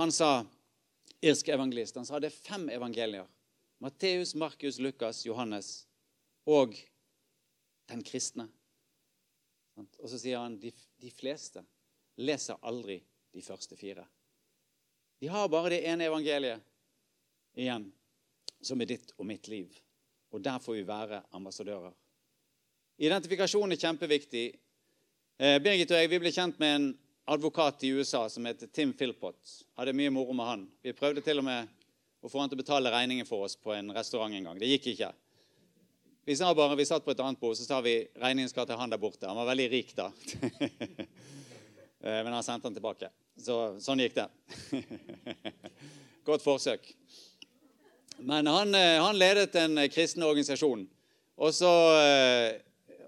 [0.00, 0.46] han sa
[1.20, 3.26] irsk evangelist, han sa det er fem evangelier.
[3.84, 5.86] Matteus, Markus, Lukas, Johannes
[6.48, 6.76] og
[7.90, 8.48] den kristne.
[9.76, 11.60] Og så sier han de, de fleste
[12.16, 13.02] leser aldri
[13.36, 14.06] de første fire.
[15.20, 16.64] De har bare det ene evangeliet
[17.56, 17.90] igjen,
[18.64, 19.72] som er ditt og mitt liv.
[20.32, 21.92] Og der får vi være ambassadører.
[22.96, 24.46] Identifikasjon er kjempeviktig.
[25.36, 26.84] Eh, Birgit og jeg vi ble kjent med en
[27.28, 29.36] advokat i USA som heter Tim Philpott.
[29.76, 30.62] Hadde mye moro med han.
[30.80, 31.68] Vi prøvde til og med
[32.24, 34.56] å få han til å betale regningen for oss på en restaurant en gang.
[34.56, 35.10] Det gikk ikke.
[36.24, 38.80] Vi sa bare, vi satt på et annet bord, så sa vi regningen skal til
[38.80, 39.28] han der borte.
[39.28, 40.10] Han var veldig rik da.
[42.06, 43.08] Eh, men han sendte han tilbake.
[43.40, 44.26] Så, sånn gikk det.
[46.28, 46.84] Godt forsøk.
[48.20, 50.84] Men han, eh, han ledet en kristen organisasjon.
[51.40, 51.72] Og så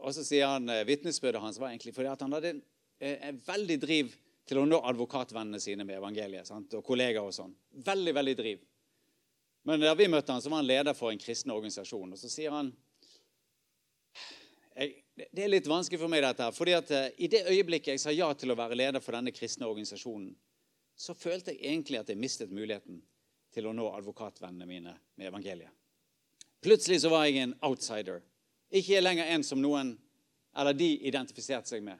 [0.09, 2.65] og så sier han eh, vitnesbyrdet hans var egentlig fordi han hadde en,
[3.01, 4.17] eh, en veldig driv
[4.49, 6.49] til å nå advokatvennene sine med evangeliet.
[6.49, 6.73] Sant?
[6.79, 7.53] Og kollegaer og sånn.
[7.85, 8.63] Veldig, veldig driv.
[9.69, 12.15] Men da vi møtte han, så var han leder for en kristen organisasjon.
[12.17, 12.73] Og så sier han
[15.19, 16.55] det er litt vanskelig for meg, dette her.
[16.55, 19.35] fordi at eh, I det øyeblikket jeg sa ja til å være leder for denne
[19.35, 20.31] kristne organisasjonen,
[20.99, 23.03] så følte jeg egentlig at jeg mistet muligheten
[23.55, 25.75] til å nå advokatvennene mine med evangeliet.
[26.63, 28.23] Plutselig så var jeg en outsider.
[28.71, 29.95] Ikke lenger en som noen
[30.59, 31.99] eller de identifiserte seg med.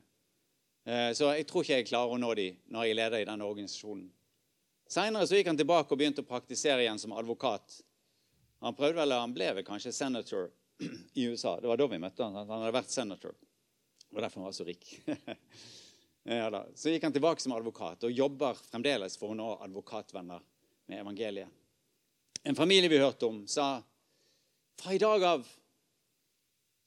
[0.89, 3.29] Eh, så jeg tror ikke jeg klarer å nå de når jeg er leder i
[3.29, 4.09] denne organisasjonen.
[4.89, 7.81] Seinere gikk han tilbake og begynte å praktisere igjen som advokat.
[8.65, 10.49] Han prøvde vel, han ble vel kanskje senator
[11.19, 11.59] i USA.
[11.61, 12.39] Det var da vi møtte han.
[12.41, 13.37] Han hadde vært senator.
[14.09, 14.89] Det var derfor han var så rik.
[16.39, 20.45] ja, så gikk han tilbake som advokat og jobber fremdeles for å nå advokatvenner
[20.89, 21.53] med evangeliet.
[22.49, 23.77] En familie vi hørte om, sa
[24.81, 25.45] fra i dag av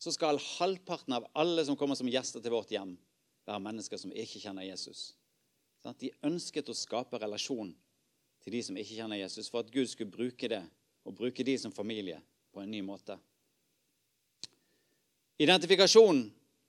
[0.02, 2.96] så skal halvparten av alle som kommer som gjester til vårt hjem,
[3.46, 5.12] være mennesker som ikke kjenner Jesus.
[5.82, 7.70] Sånn de ønsket å skape relasjon
[8.42, 10.64] til de som ikke kjenner Jesus, for at Gud skulle bruke det
[11.06, 12.18] og bruke de som familie
[12.54, 13.18] på en ny måte.
[15.42, 16.24] Identifikasjon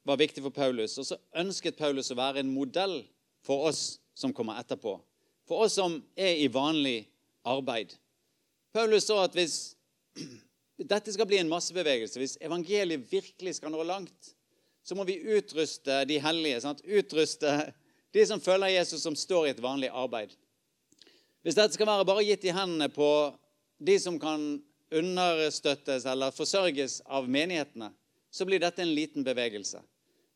[0.09, 3.03] var viktig for Paulus, og så ønsket Paulus å være en modell
[3.45, 4.99] for oss som kommer etterpå.
[5.49, 7.07] For oss som er i vanlig
[7.49, 7.95] arbeid.
[8.73, 9.75] Paulus så at hvis
[10.88, 14.33] dette skal bli en massebevegelse, hvis evangeliet virkelig skal nå langt,
[14.83, 16.61] så må vi utruste de hellige.
[16.64, 16.83] Sant?
[16.85, 17.73] Utruste
[18.12, 20.35] de som følger Jesus, som står i et vanlig arbeid.
[21.42, 23.09] Hvis dette skal være bare gitt i hendene på
[23.83, 24.61] de som kan
[24.92, 27.90] understøttes eller forsørges av menighetene,
[28.33, 29.81] så blir dette en liten bevegelse.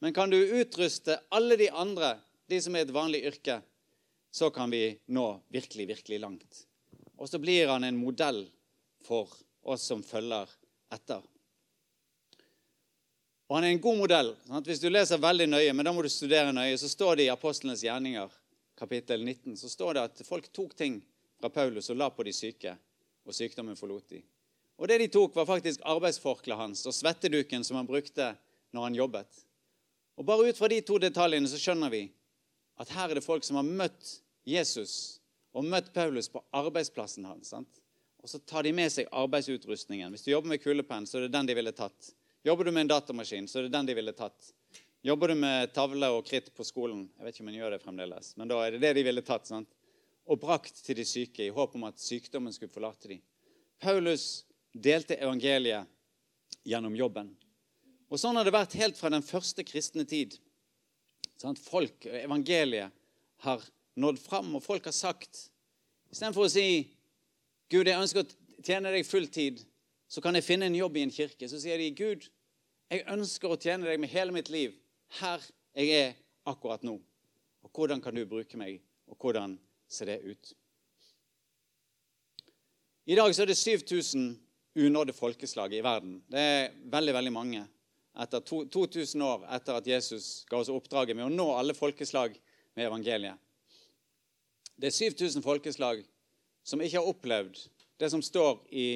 [0.00, 2.16] Men kan du utruste alle de andre,
[2.50, 3.60] de som er et vanlig yrke,
[4.30, 6.64] så kan vi nå virkelig, virkelig langt.
[7.16, 8.44] Og så blir han en modell
[9.06, 9.32] for
[9.68, 10.50] oss som følger
[10.94, 11.24] etter.
[13.46, 14.32] Og han er en god modell.
[14.46, 14.66] Sant?
[14.66, 17.34] Hvis du leser veldig nøye, men da må du studere nøye, så står det i
[17.34, 18.32] Apostlenes gjerninger,
[18.76, 20.98] kapittel 19, så står det at folk tok ting
[21.40, 22.74] fra Paulus og la på de syke,
[23.26, 24.20] og sykdommen forlot de.
[24.76, 28.34] Og det de tok, var faktisk arbeidsforkleet hans og svetteduken som han brukte
[28.76, 29.42] når han jobbet.
[30.16, 32.02] Og Bare ut fra de to detaljene så skjønner vi
[32.80, 35.20] at her er det folk som har møtt Jesus
[35.56, 37.54] og møtt Paulus på arbeidsplassen hans.
[37.54, 37.80] Sant?
[38.26, 40.10] Og så tar de med seg arbeidsutrustningen.
[40.10, 42.08] Hvis du jobber med kulepenn, så er det den de ville tatt.
[42.42, 44.48] Jobber du med en datamaskin, så er det den de ville tatt.
[45.06, 47.78] Jobber du med tavle og kritt på skolen, jeg vet ikke om en gjør det
[47.84, 49.46] fremdeles, men da er det det de ville tatt.
[49.46, 49.70] sant?
[50.26, 53.22] Og brakt til de syke i håp om at sykdommen skulle forlate dem.
[53.78, 54.42] Paulus
[54.74, 55.86] delte evangeliet
[56.66, 57.30] gjennom jobben.
[58.10, 60.34] Og Sånn har det vært helt fra den første kristne tid.
[61.38, 62.90] Sånn folk, Evangeliet
[63.46, 63.62] har
[63.94, 65.46] nådd fram, og folk har sagt
[66.10, 66.68] Istedenfor å si
[67.72, 69.62] Gud, jeg ønsker å tjene deg fulltid,
[70.06, 71.48] så kan jeg finne en jobb i en kirke.
[71.50, 72.28] Så sier de, Gud,
[72.92, 74.76] jeg ønsker å tjene deg med hele mitt liv
[75.20, 75.42] her
[75.76, 76.14] jeg er
[76.48, 76.96] akkurat nå.
[77.66, 78.78] Og hvordan kan du bruke meg,
[79.10, 79.56] og hvordan
[79.90, 80.52] ser det ut?
[83.06, 84.30] I dag så er det 7000
[84.76, 86.20] unådde folkeslag i verden.
[86.30, 87.62] Det er veldig, veldig mange.
[88.16, 92.34] Etter to, 2000 år etter at Jesus ga oss oppdraget med å nå alle folkeslag
[92.76, 93.36] med evangeliet.
[94.76, 96.02] Det er 7000 folkeslag
[96.66, 97.60] som ikke har opplevd
[97.96, 98.88] det som står i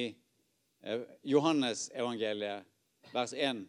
[0.83, 2.67] eh, Johannes evangeliet,
[3.13, 3.63] vers 1,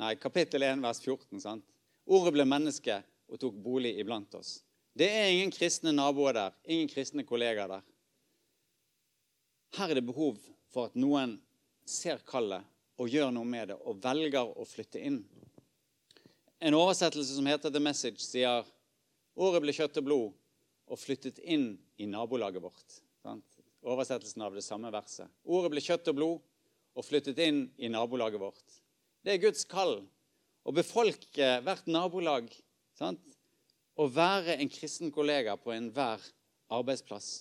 [0.00, 1.40] nei, kapittel 1, vers 14.
[1.42, 1.66] sant?
[2.10, 2.96] Ordet ble menneske
[3.30, 4.60] og tok bolig iblant oss.
[4.96, 7.84] Det er ingen kristne naboer der, ingen kristne kollegaer der.
[9.78, 10.40] Her er det behov
[10.72, 11.36] for at noen
[11.86, 12.66] ser kallet
[13.00, 15.20] og gjør noe med det og velger å flytte inn.
[16.60, 18.66] En oversettelse som heter The Message, sier
[19.40, 20.34] året ble kjøtt og blod
[20.90, 22.98] og flyttet inn i nabolaget vårt.
[23.80, 25.28] Oversettelsen av det samme verset.
[25.44, 26.40] Ordet ble kjøtt og blod
[26.98, 28.80] og flyttet inn i nabolaget vårt.
[29.24, 30.00] Det er Guds kall.
[30.64, 32.50] Å befolke hvert nabolag.
[32.96, 33.22] Sant?
[33.96, 36.24] Å være en kristen kollega på enhver
[36.72, 37.40] arbeidsplass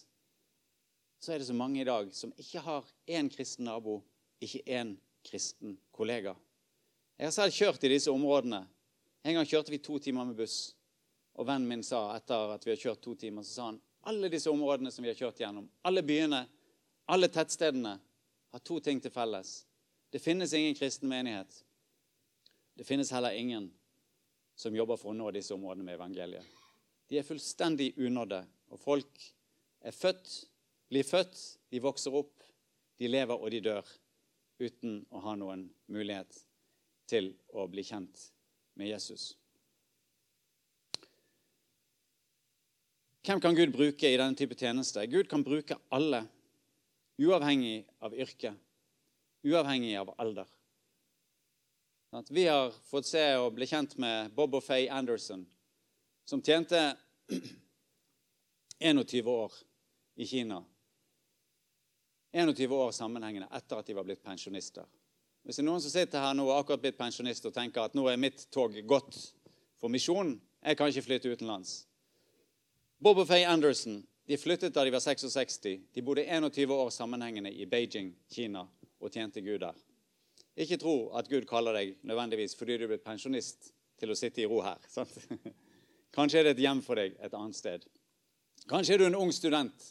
[1.19, 3.99] så er det så mange i dag som ikke har én kristen nabo,
[4.39, 6.35] ikke én kristen kollega.
[7.19, 8.61] Jeg har selv kjørt i disse områdene.
[9.27, 10.71] En gang kjørte vi to timer med buss.
[11.35, 14.29] Og vennen min sa etter at vi har kjørt to timer, så sa han alle
[14.31, 16.43] disse områdene som vi har kjørt gjennom, alle byene,
[17.09, 17.97] alle tettstedene,
[18.49, 19.63] har to ting til felles.
[20.09, 21.51] Det finnes ingen kristen menighet.
[22.73, 23.67] Det finnes heller ingen
[24.57, 26.45] som jobber for å nå disse områdene med evangeliet.
[27.09, 28.41] De er fullstendig unådde,
[28.73, 29.27] og folk
[29.85, 30.31] er født
[30.89, 31.37] blir født,
[31.69, 32.43] de vokser opp,
[32.97, 33.89] de lever og de dør
[34.59, 36.41] uten å ha noen mulighet
[37.09, 38.25] til å bli kjent
[38.79, 39.35] med Jesus.
[43.29, 45.03] Hvem kan Gud bruke i denne type tjeneste?
[45.05, 46.23] Gud kan bruke alle,
[47.21, 48.55] uavhengig av yrke,
[49.45, 50.47] uavhengig av alder.
[52.33, 55.43] Vi har fått se og bli kjent med Bob og Faye Anderson,
[56.25, 56.81] som tjente
[58.81, 59.59] 21 år
[60.17, 60.57] i Kina
[62.33, 64.89] 21 år sammenhengende etter at de var blitt pensjonister.
[65.45, 67.93] Hvis det er noen som sitter her nå og akkurat blitt pensjonist og tenker at
[67.93, 69.21] nå er mitt tog gått
[69.77, 70.33] for misjon,
[70.65, 71.83] jeg kan ikke flytte utenlands.
[72.99, 75.55] Bob og Faye Anderson de flyttet da de var 66.
[75.95, 78.65] De bodde 21 år sammenhengende i Beijing, Kina,
[78.99, 79.77] og tjente Gud der.
[80.59, 84.43] Ikke tro at Gud kaller deg nødvendigvis fordi du er blitt pensjonist, til å sitte
[84.43, 84.83] i ro her.
[84.95, 85.15] Sant?
[86.15, 87.87] Kanskje er det et hjem for deg et annet sted.
[88.69, 89.89] Kanskje er du en ung student.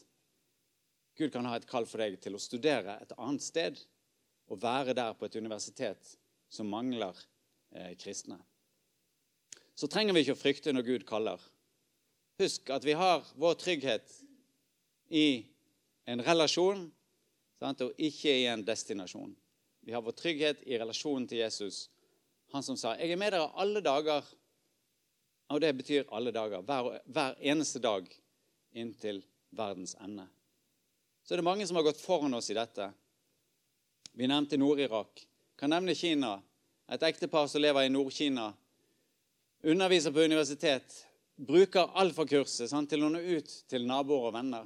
[1.18, 3.80] Gud kan ha et kall for deg til å studere et annet sted
[4.48, 6.14] og være der på et universitet
[6.48, 7.16] som mangler
[7.74, 8.38] eh, kristne.
[9.74, 11.42] Så trenger vi ikke å frykte når Gud kaller.
[12.38, 14.12] Husk at vi har vår trygghet
[15.08, 15.46] i
[16.06, 16.84] en relasjon
[17.58, 19.32] sant, og ikke i en destinasjon.
[19.82, 21.88] Vi har vår trygghet i relasjonen til Jesus,
[22.52, 24.34] han som sa 'Jeg er med dere alle dager'.
[25.48, 26.60] Og det betyr alle dager.
[26.60, 28.06] Hver, hver eneste dag
[28.72, 30.28] inntil verdens ende.
[31.24, 32.92] Så er det mange som har gått foran oss i dette.
[34.12, 35.26] Vi nevnte Nord-Irak.
[35.58, 36.42] Kan nevne Kina.
[36.88, 38.52] Et ektepar som lever i Nord-Kina.
[39.62, 41.07] Underviser på universitet.
[41.38, 44.64] Bruker alfakurset sant, til å nå ut til naboer og venner.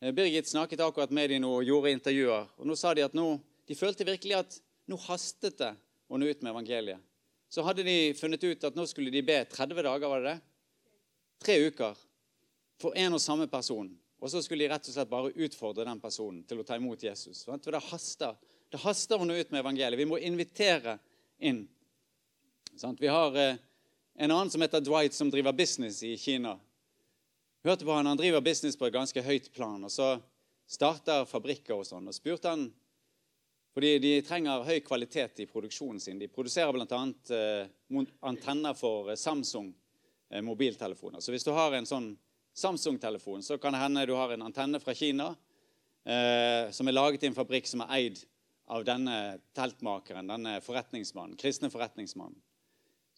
[0.00, 2.48] Eh, Birgit snakket akkurat med dem og gjorde intervjuer.
[2.56, 3.34] og Nå sa de at nå,
[3.68, 4.56] de følte virkelig at
[4.88, 5.74] nå hastet det
[6.08, 7.02] å nå ut med evangeliet.
[7.52, 10.40] Så hadde de funnet ut at nå skulle de be 30 dager, var det det?
[11.44, 12.00] Tre uker
[12.80, 13.92] for en og samme person.
[14.16, 17.04] Og så skulle de rett og slett bare utfordre den personen til å ta imot
[17.04, 17.44] Jesus.
[17.44, 18.32] For det haster.
[18.72, 20.00] Det haster å nå ut med evangeliet.
[20.00, 20.96] Vi må invitere
[21.38, 21.66] inn.
[22.96, 23.60] Vi har eh,
[24.16, 26.58] en annen som heter Dwight, som driver business i Kina.
[27.64, 29.84] Hørte på han, Han driver business på et ganske høyt plan.
[29.84, 30.20] og Så
[30.66, 32.08] starter fabrikker og sånn.
[32.08, 32.72] og spurte han,
[33.74, 36.18] fordi De trenger høy kvalitet i produksjonen sin.
[36.18, 37.02] De produserer bl.a.
[37.30, 39.74] Eh, antenner for eh, Samsung
[40.30, 41.20] eh, mobiltelefoner.
[41.20, 42.16] Så hvis du har en sånn
[42.56, 45.34] Samsung-telefon, så kan det hende du har en antenne fra Kina
[46.08, 48.22] eh, som er laget i en fabrikk som er eid
[48.66, 52.40] av denne teltmakeren, denne forretningsmannen, kristne forretningsmannen.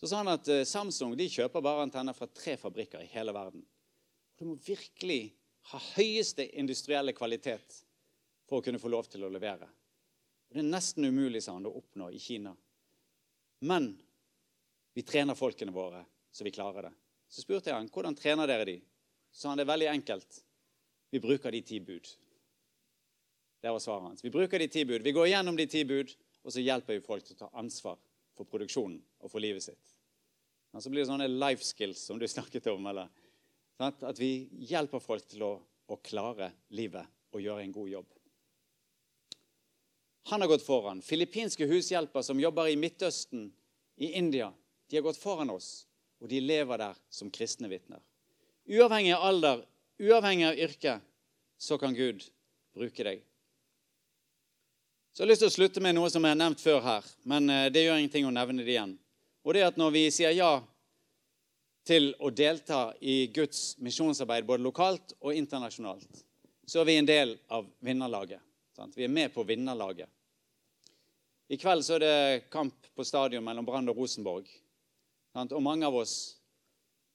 [0.01, 3.35] Så sa han at eh, Samsung de kjøper bare antenner fra tre fabrikker i hele
[3.35, 3.65] verden.
[4.39, 5.33] Du må virkelig
[5.73, 7.81] ha høyeste industrielle kvalitet
[8.49, 9.67] for å kunne få lov til å levere.
[10.49, 12.55] Det er nesten umulig sa han, å oppnå i Kina.
[13.67, 13.91] Men
[14.95, 16.95] vi trener folkene våre så vi klarer det.
[17.29, 18.79] Så spurte jeg han, hvordan trener dere de?
[19.35, 20.43] Så sa han det er veldig enkelt.
[21.11, 22.07] Vi bruker de ti bud.
[23.59, 24.25] Det var svaret hans.
[24.25, 25.03] Vi bruker de ti bud.
[25.03, 26.15] Vi går gjennom de ti bud,
[26.47, 27.99] og så hjelper vi folk til å ta ansvar
[28.39, 29.95] for produksjonen og for livet sitt.
[30.75, 32.87] Og så blir det sånne life skills som du snakket om.
[32.91, 33.09] Eller,
[33.83, 35.53] at vi hjelper folk til å,
[35.89, 38.15] å klare livet og gjøre en god jobb.
[40.29, 41.01] Han har gått foran.
[41.03, 43.49] Filippinske hushjelper som jobber i Midtøsten,
[43.99, 44.53] i India,
[44.89, 45.89] de har gått foran oss,
[46.21, 48.03] og de lever der som kristne vitner.
[48.69, 49.63] Uavhengig av alder,
[49.99, 50.99] uavhengig av yrke,
[51.59, 52.27] så kan Gud
[52.77, 53.25] bruke deg.
[55.19, 57.51] Så jeg har lyst til å slutte med noe som har nevnt før her, men
[57.51, 58.93] eh, det gjør ingenting å nevne det igjen.
[59.43, 60.51] Og det er at når vi sier ja
[61.91, 66.21] til å delta i Guds misjonsarbeid både lokalt og internasjonalt,
[66.63, 68.39] så er vi en del av vinnerlaget.
[68.79, 68.95] Sant?
[68.95, 70.07] Vi er med på vinnerlaget.
[71.51, 74.47] I kveld så er det kamp på stadion mellom Brann og Rosenborg.
[75.35, 75.51] Sant?
[75.51, 76.15] Og mange av oss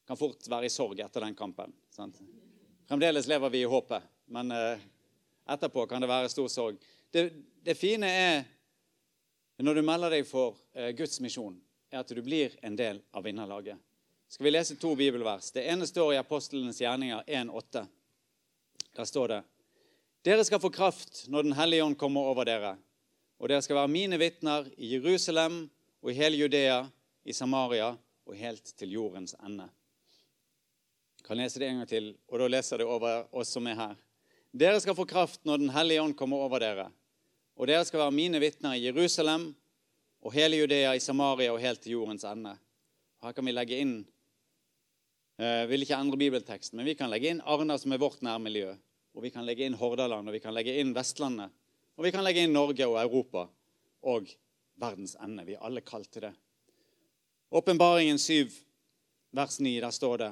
[0.03, 1.71] kan fort være i sorg etter den kampen.
[1.95, 2.19] Sant?
[2.91, 4.83] Fremdeles lever vi i håpet, men eh,
[5.55, 6.83] etterpå kan det være stor sorg.
[7.13, 7.29] Det,
[7.61, 8.43] det, fine er
[9.61, 11.59] når du melder deg for eh, Guds misjon,
[11.93, 13.77] er at du blir en del av vinnerlaget.
[14.33, 15.51] Skal vi lese to bibelvers?
[15.53, 17.83] Det ene står i Apostlenes gjerninger 1,8.
[18.97, 19.43] Der står det
[20.25, 22.73] Dere skal få kraft når Den hellige ånd kommer over dere,
[23.37, 25.67] og dere skal være mine vitner i Jerusalem
[26.01, 26.81] og i hele Judea,
[27.23, 27.93] i Samaria
[28.25, 29.69] og helt til jordens ende
[31.23, 33.95] kan lese det en gang til, og da leser det over oss som er her.
[34.53, 36.89] Dere skal få kraft når Den hellige ånd kommer over dere.
[37.57, 39.51] Og dere skal være mine vitner i Jerusalem
[40.23, 42.55] og hele Judea, i Samaria og helt til jordens ende.
[43.23, 43.97] Her kan vi legge inn
[45.37, 48.73] eh, vil ikke endre bibelteksten, men vi kan legge inn Arna, som er vårt nærmiljø.
[49.13, 51.53] Og vi kan legge inn Hordaland, og vi kan legge inn Vestlandet.
[51.97, 53.45] Og vi kan legge inn Norge og Europa
[54.09, 54.31] og
[54.81, 55.45] verdens ende.
[55.45, 56.33] Vi er alle kalt til det.
[57.53, 58.49] Åpenbaringen 7,
[59.37, 60.31] vers 9, der står det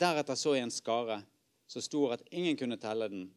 [0.00, 1.18] Deretter så jeg en skare
[1.70, 3.28] så stor at ingen kunne telle den,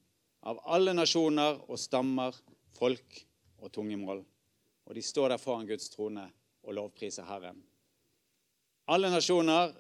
[0.41, 2.33] av alle nasjoner og stammer,
[2.77, 3.19] folk
[3.63, 4.23] og tungemål.
[4.85, 6.25] Og de står der foran Guds trone
[6.63, 7.61] og lovpriser Herren.
[8.91, 9.71] Alle nasjoner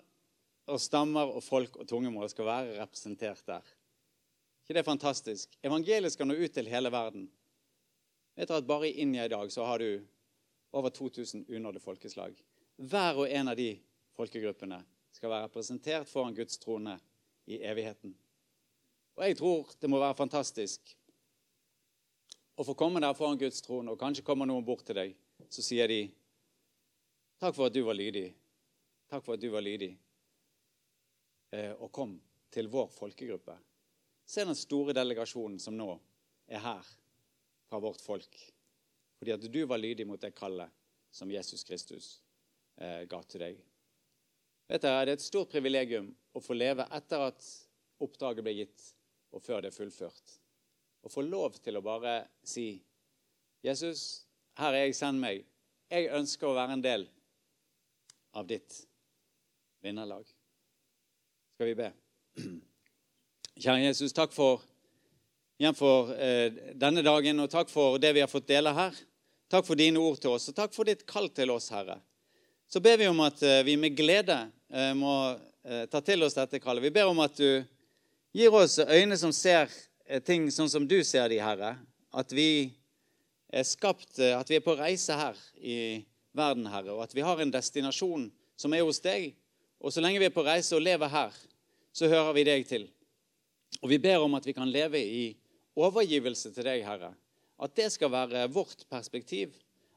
[0.71, 3.63] og stammer og folk og tungemål skal være representert der.
[4.63, 5.57] ikke det er fantastisk?
[5.63, 7.27] Evangeliet skal nå ut til hele verden.
[8.35, 10.01] Vet dere at Bare i India i dag så har du
[10.71, 12.33] over 2000 unådde folkeslag.
[12.77, 13.77] Hver og en av de
[14.15, 14.79] folkegruppene
[15.11, 16.97] skal være representert foran Guds trone
[17.45, 18.15] i evigheten.
[19.15, 20.95] Og jeg tror det må være fantastisk
[22.55, 25.15] og får komme der foran Guds trone, og kanskje kommer noen bort til deg,
[25.49, 26.03] så sier de
[27.43, 28.29] Takk for at du var lydig.
[29.11, 29.89] Takk for at du var lydig.
[31.51, 32.13] Eh, og kom
[32.53, 33.57] til vår folkegruppe.
[34.25, 35.89] Se den store delegasjonen som nå
[36.47, 36.87] er her
[37.67, 38.37] fra vårt folk.
[39.19, 40.71] Fordi at du var lydig mot det kallet
[41.11, 42.07] som Jesus Kristus
[42.77, 43.59] eh, ga til deg.
[44.71, 47.43] Vet dere, Det er et stort privilegium å få leve etter at
[48.03, 48.87] oppdraget ble gitt,
[49.35, 50.37] og før det er fullført.
[51.03, 52.77] Å få lov til å bare si
[53.63, 54.23] Jesus,
[54.59, 55.43] her er jeg, send meg.
[55.91, 57.03] Jeg ønsker å være en del
[58.39, 58.77] av ditt
[59.83, 60.23] vinnerlag.
[61.53, 61.89] Skal vi be?
[63.63, 64.63] Kjære Jesus, takk for,
[65.59, 68.95] igjen for eh, denne dagen, og takk for det vi har fått dele her.
[69.51, 71.99] Takk for dine ord til oss, og takk for ditt kall til oss, Herre.
[72.71, 74.39] Så ber vi om at eh, vi med glede
[74.73, 75.35] eh, må
[75.67, 76.87] eh, ta til oss dette kallet.
[76.87, 77.61] Vi ber om at du
[78.33, 79.69] gir oss øyne som ser
[80.27, 81.75] ting sånn som du ser de, Herre.
[82.13, 82.73] At vi
[83.53, 87.25] er skapt, eh, at vi er på reise her i verden, Herre, og at vi
[87.25, 88.27] har en destinasjon
[88.57, 89.33] som er hos deg.
[89.83, 91.33] Og så lenge vi er på reise og lever her,
[91.93, 92.87] så hører vi deg til.
[93.81, 95.25] Og vi ber om at vi kan leve i
[95.75, 97.13] overgivelse til deg, Herre.
[97.63, 99.53] At det skal være vårt perspektiv.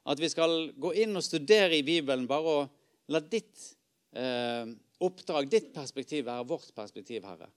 [0.06, 3.72] At vi skal gå inn og studere i Bibelen bare og la ditt
[4.16, 4.68] eh,
[5.02, 7.48] oppdrag, ditt perspektiv, være vårt perspektiv, Herre.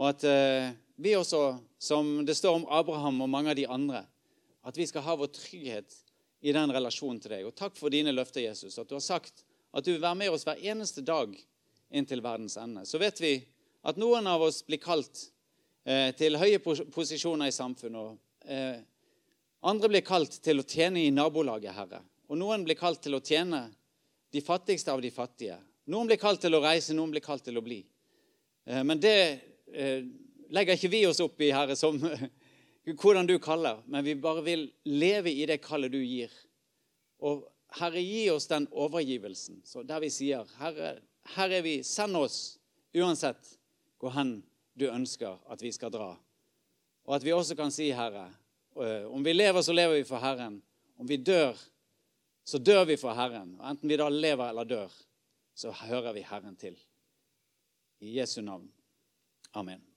[0.00, 4.06] Og at eh, vi også, som det står om Abraham og mange av de andre,
[4.64, 5.96] at vi skal ha vår trygghet
[6.40, 7.44] i den relasjonen til deg.
[7.48, 9.44] Og takk for dine løfter, Jesus, at du har sagt
[9.76, 11.34] at du vil være med oss hver eneste dag
[11.92, 12.86] inntil verdens ende.
[12.88, 13.34] Så vet vi
[13.86, 15.26] at noen av oss blir kalt
[15.84, 18.00] eh, til høye posisjoner i samfunnet.
[18.00, 18.80] og eh,
[19.68, 22.00] Andre blir kalt til å tjene i nabolaget, Herre.
[22.32, 23.66] Og noen blir kalt til å tjene
[24.32, 25.58] de fattigste av de fattige.
[25.90, 27.82] Noen blir kalt til å reise, noen blir kalt til å bli.
[28.64, 29.49] Eh, men det
[30.50, 31.98] legger ikke vi oss opp i, Herre, som
[33.00, 36.32] hvordan du kaller, men vi bare vil leve i det kallet du gir.
[37.20, 37.44] Og
[37.78, 40.96] Herre, gi oss den overgivelsen, så der vi sier, Herre,
[41.36, 42.58] her er vi, send oss
[42.96, 43.54] uansett
[44.00, 44.40] hvor hen
[44.74, 46.14] du ønsker at vi skal dra.
[47.06, 48.30] Og at vi også kan si, Herre,
[48.80, 50.60] eh, om vi lever, så lever vi for Herren.
[50.98, 51.58] Om vi dør,
[52.44, 53.54] så dør vi for Herren.
[53.60, 54.98] Og enten vi da lever eller dør,
[55.54, 56.78] så hører vi Herren til.
[58.00, 58.68] I Jesu navn.
[59.54, 59.89] Amen.